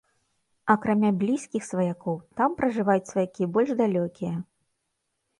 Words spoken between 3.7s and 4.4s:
далёкія.